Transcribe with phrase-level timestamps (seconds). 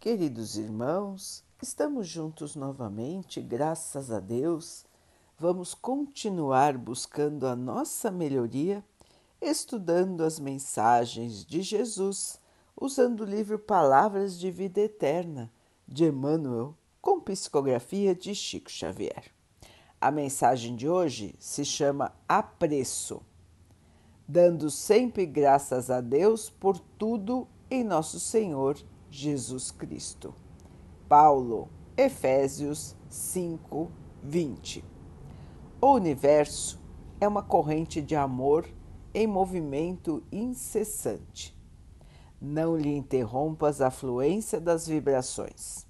[0.00, 4.86] Queridos irmãos, estamos juntos novamente, graças a Deus.
[5.38, 8.82] Vamos continuar buscando a nossa melhoria,
[9.42, 12.40] estudando as mensagens de Jesus,
[12.74, 15.52] usando o livro Palavras de Vida Eterna,
[15.86, 19.30] de Emmanuel, com psicografia de Chico Xavier.
[20.00, 23.20] A mensagem de hoje se chama Apreço,
[24.26, 30.32] dando sempre graças a Deus por tudo em nosso Senhor Jesus Cristo.
[31.08, 33.90] Paulo, Efésios 5,
[34.22, 34.84] 20.
[35.80, 36.78] O universo
[37.20, 38.68] é uma corrente de amor
[39.12, 41.58] em movimento incessante.
[42.40, 45.84] Não lhe interrompas a fluência das vibrações.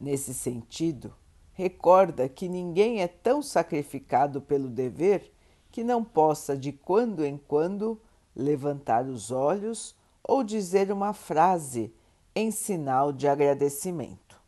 [0.00, 1.14] Nesse sentido,
[1.52, 5.30] recorda que ninguém é tão sacrificado pelo dever
[5.70, 8.00] que não possa, de quando em quando,
[8.34, 9.94] levantar os olhos
[10.30, 11.92] ou dizer uma frase
[12.36, 14.40] em sinal de agradecimento.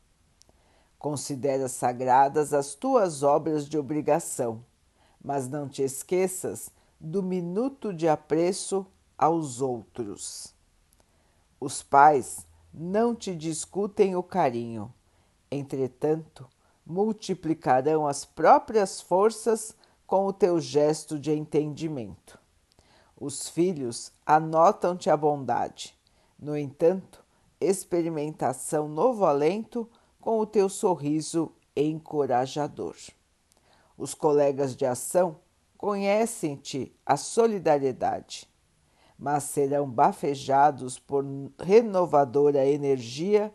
[0.97, 4.65] Considera sagradas as tuas obras de obrigação,
[5.21, 8.87] mas não te esqueças do minuto de apreço
[9.19, 10.55] aos outros.
[11.59, 14.95] Os pais não te discutem o carinho,
[15.51, 16.49] entretanto,
[16.87, 19.75] multiplicarão as próprias forças
[20.07, 22.42] com o teu gesto de entendimento.
[23.25, 25.97] Os filhos anotam-te a bondade.
[26.37, 27.25] No entanto,
[27.61, 29.89] experimentação novo alento
[30.21, 32.97] com o teu sorriso encorajador.
[33.97, 35.37] Os colegas de ação
[35.79, 38.51] conhecem-te a solidariedade,
[39.17, 41.25] mas serão bafejados por
[41.61, 43.55] renovadora energia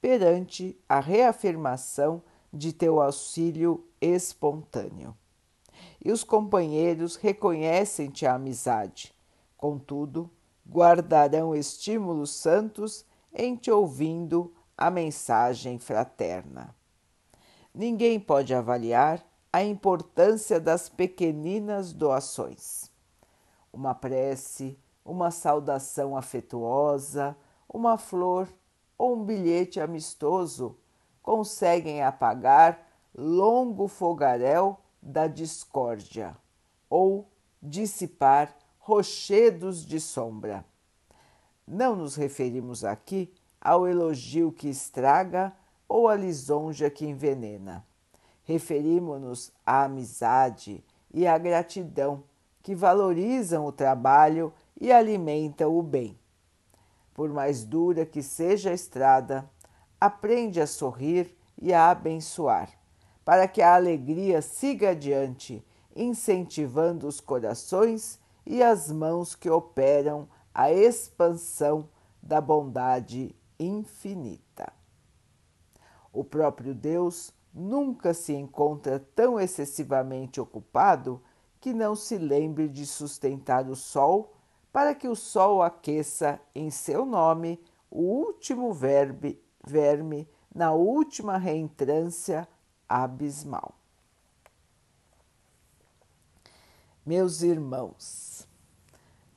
[0.00, 2.20] perante a reafirmação
[2.52, 5.14] de teu auxílio espontâneo
[6.04, 9.14] e os companheiros reconhecem-te a amizade.
[9.56, 10.30] Contudo,
[10.68, 16.74] guardarão estímulos santos em te ouvindo a mensagem fraterna.
[17.74, 22.90] Ninguém pode avaliar a importância das pequeninas doações.
[23.72, 27.36] Uma prece, uma saudação afetuosa,
[27.68, 28.48] uma flor
[28.96, 30.76] ou um bilhete amistoso
[31.22, 36.34] conseguem apagar longo fogaréu da discórdia
[36.88, 37.28] ou
[37.62, 40.64] dissipar rochedos de sombra.
[41.66, 45.52] Não nos referimos aqui ao elogio que estraga
[45.86, 47.84] ou à lisonja que envenena.
[48.44, 50.82] Referimos-nos à amizade
[51.12, 52.24] e à gratidão
[52.62, 56.18] que valorizam o trabalho e alimentam o bem.
[57.12, 59.48] Por mais dura que seja a estrada,
[60.00, 62.83] aprende a sorrir e a abençoar
[63.24, 65.64] para que a alegria siga adiante,
[65.96, 71.88] incentivando os corações e as mãos que operam a expansão
[72.22, 74.72] da bondade infinita.
[76.12, 81.22] O próprio Deus nunca se encontra tão excessivamente ocupado
[81.60, 84.34] que não se lembre de sustentar o sol
[84.72, 92.46] para que o sol aqueça em seu nome o último verbe, verme na última reentrância
[92.88, 93.74] abismal.
[97.04, 98.48] Meus irmãos,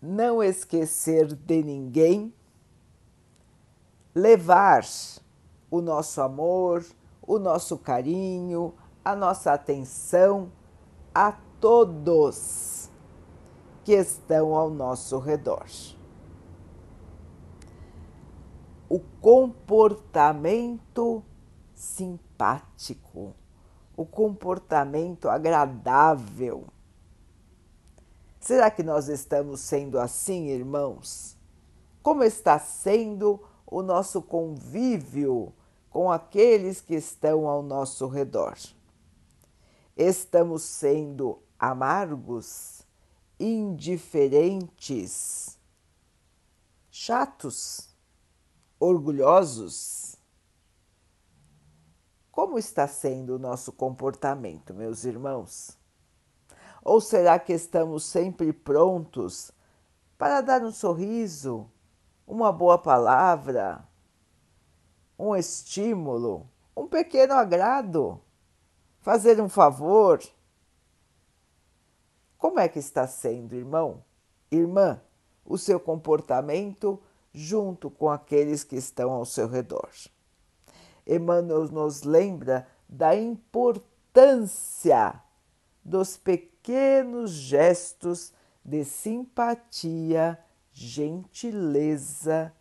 [0.01, 2.33] não esquecer de ninguém,
[4.15, 4.85] levar
[5.69, 6.85] o nosso amor,
[7.21, 10.49] o nosso carinho, a nossa atenção
[11.13, 12.89] a todos
[13.83, 15.65] que estão ao nosso redor.
[18.89, 21.21] O comportamento
[22.37, 23.35] simpático,
[23.95, 26.67] o comportamento agradável.
[28.39, 31.35] Será que nós estamos sendo assim, irmãos?
[32.03, 35.51] Como está sendo o nosso convívio
[35.89, 38.55] com aqueles que estão ao nosso redor?
[39.95, 42.83] Estamos sendo amargos,
[43.39, 45.57] indiferentes,
[46.91, 47.89] chatos,
[48.79, 49.96] orgulhosos?
[52.37, 55.75] Como está sendo o nosso comportamento, meus irmãos?
[56.83, 59.51] Ou será que estamos sempre prontos
[60.19, 61.67] para dar um sorriso,
[62.27, 63.83] uma boa palavra,
[65.17, 68.21] um estímulo, um pequeno agrado,
[68.99, 70.21] fazer um favor?
[72.37, 74.03] Como é que está sendo, irmão,
[74.51, 75.01] irmã,
[75.43, 77.01] o seu comportamento
[77.33, 79.89] junto com aqueles que estão ao seu redor?
[81.07, 83.87] Emmanuel nos lembra da importância
[85.83, 88.33] dos pequenos gestos
[88.63, 90.37] de simpatia,
[90.73, 92.53] gentileza,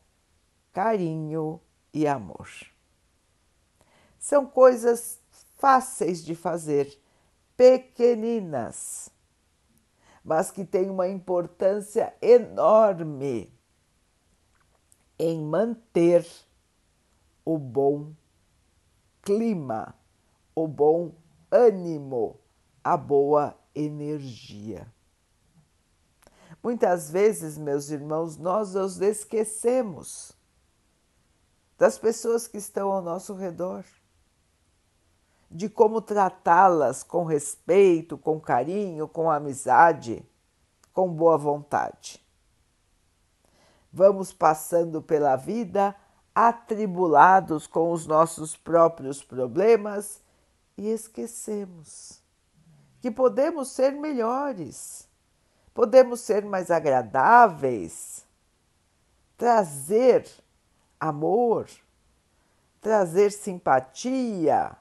[0.73, 1.61] carinho
[1.93, 2.49] e amor.
[4.19, 5.21] São coisas
[5.57, 7.01] fáceis de fazer,
[7.57, 9.11] pequeninas,
[10.23, 13.53] mas que têm uma importância enorme
[15.19, 16.27] em manter
[17.45, 18.13] o bom
[19.27, 19.93] clima,
[20.55, 21.13] o bom
[21.51, 22.39] ânimo,
[22.83, 24.87] a boa energia.
[26.63, 30.31] Muitas vezes, meus irmãos, nós os esquecemos
[31.77, 33.85] das pessoas que estão ao nosso redor,
[35.51, 40.25] de como tratá-las com respeito, com carinho, com amizade,
[40.93, 42.25] com boa vontade.
[43.93, 45.97] Vamos passando pela vida
[46.37, 50.21] atribulados com os nossos próprios problemas
[50.77, 52.21] e esquecemos
[53.01, 55.09] que podemos ser melhores,
[55.73, 58.27] podemos ser mais agradáveis,
[59.39, 60.29] trazer
[61.01, 61.71] amor,
[62.83, 64.77] trazer simpatia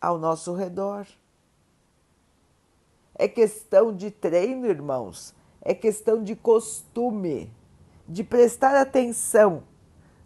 [0.00, 1.06] ao nosso redor.
[3.14, 7.52] É questão de treino, irmãos, é questão de costume,
[8.08, 9.68] de prestar atenção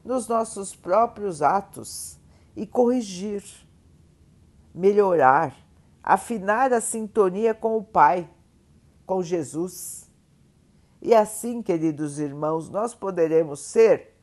[0.05, 2.19] nos nossos próprios atos
[2.55, 3.43] e corrigir,
[4.75, 5.56] melhorar,
[6.03, 8.29] afinar a sintonia com o Pai,
[9.06, 10.11] com Jesus.
[11.01, 14.15] E assim, queridos irmãos, nós poderemos ser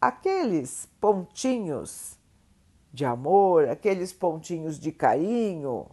[0.00, 2.18] aqueles pontinhos
[2.92, 5.86] de amor, aqueles pontinhos de carinho,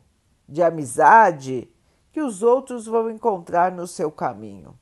[0.47, 1.69] de amizade
[2.11, 4.77] que os outros vão encontrar no seu caminho.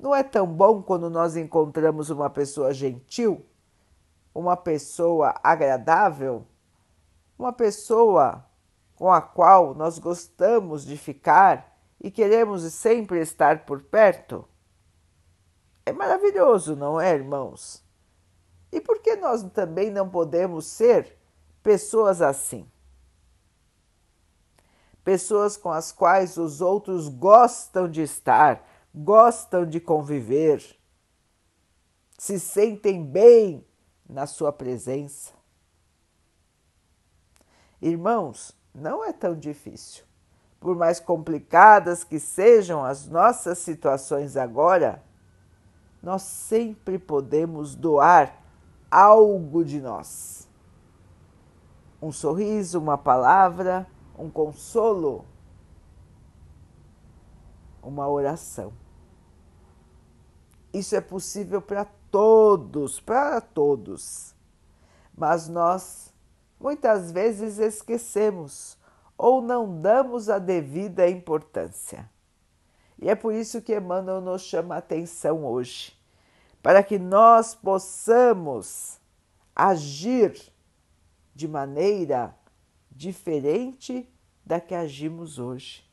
[0.00, 3.44] Não é tão bom quando nós encontramos uma pessoa gentil,
[4.34, 6.46] uma pessoa agradável,
[7.38, 8.42] uma pessoa
[8.96, 14.48] com a qual nós gostamos de ficar e queremos sempre estar por perto?
[15.84, 17.84] É maravilhoso, não é, irmãos?
[18.72, 21.14] E por que nós também não podemos ser
[21.62, 22.66] pessoas assim?
[25.04, 30.62] Pessoas com as quais os outros gostam de estar, gostam de conviver,
[32.18, 33.66] se sentem bem
[34.08, 35.32] na sua presença.
[37.80, 40.04] Irmãos, não é tão difícil.
[40.58, 45.02] Por mais complicadas que sejam as nossas situações agora,
[46.02, 48.36] nós sempre podemos doar
[48.90, 50.48] algo de nós.
[52.02, 53.86] Um sorriso, uma palavra,
[54.18, 55.24] um consolo,
[57.82, 58.72] uma oração.
[60.72, 64.34] Isso é possível para todos, para todos.
[65.16, 66.12] Mas nós
[66.58, 68.78] muitas vezes esquecemos
[69.16, 72.08] ou não damos a devida importância.
[72.98, 75.98] E é por isso que Emmanuel nos chama a atenção hoje,
[76.62, 79.00] para que nós possamos
[79.56, 80.52] agir
[81.34, 82.36] de maneira
[82.90, 84.06] diferente
[84.44, 85.89] da que agimos hoje,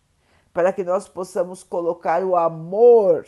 [0.57, 3.27] para que nós possamos colocar o amor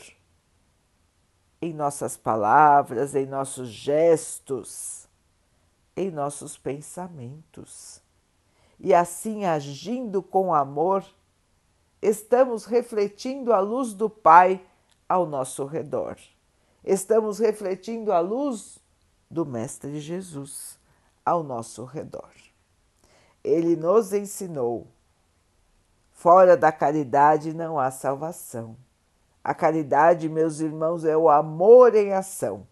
[1.62, 5.08] em nossas palavras, em nossos gestos,
[5.96, 8.02] em nossos pensamentos.
[8.80, 11.06] E assim, agindo com amor,
[12.02, 14.66] estamos refletindo a luz do Pai
[15.08, 16.18] ao nosso redor.
[16.84, 18.80] Estamos refletindo a luz
[19.30, 20.80] do Mestre Jesus
[21.24, 22.31] ao nosso redor.
[23.44, 24.88] Ele nos ensinou:
[26.19, 28.76] fora da caridade não há salvação.
[29.42, 32.68] A caridade, meus irmãos, é o amor em ação.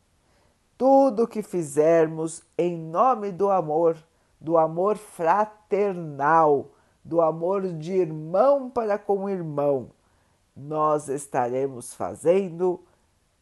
[0.77, 3.97] Tudo que fizermos em nome do amor,
[4.37, 9.91] do amor fraternal, do amor de irmão para com irmão,
[10.53, 12.83] nós estaremos fazendo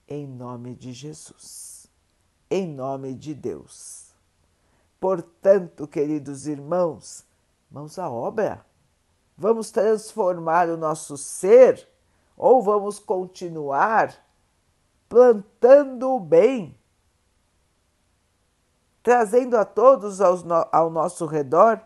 [0.07, 1.87] em nome de Jesus,
[2.47, 4.13] em nome de Deus.
[4.99, 7.25] Portanto, queridos irmãos,
[7.71, 8.63] mãos à obra.
[9.37, 11.87] Vamos transformar o nosso ser
[12.37, 14.15] ou vamos continuar
[15.09, 16.77] plantando o bem,
[19.03, 21.81] trazendo a todos ao nosso redor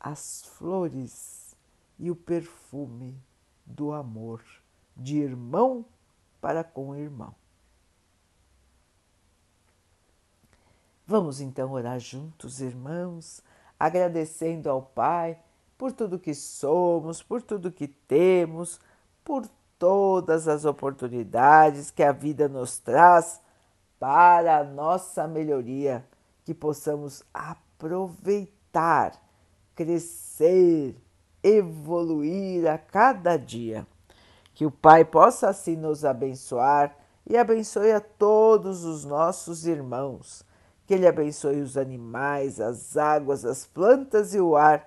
[0.00, 1.54] as flores
[1.98, 3.18] e o perfume
[3.64, 4.42] do amor
[4.96, 5.84] de irmão
[6.40, 7.34] para com irmão.
[11.06, 13.42] Vamos então orar juntos, irmãos,
[13.78, 15.38] agradecendo ao Pai
[15.76, 18.80] por tudo que somos, por tudo que temos,
[19.24, 19.46] por
[19.78, 23.40] todas as oportunidades que a vida nos traz
[23.98, 26.04] para a nossa melhoria,
[26.44, 29.12] que possamos aproveitar,
[29.74, 30.96] crescer,
[31.42, 33.86] evoluir a cada dia.
[34.54, 40.44] Que o Pai possa assim nos abençoar e abençoe a todos os nossos irmãos.
[40.86, 44.86] que Ele abençoe os animais, as águas, as plantas e o ar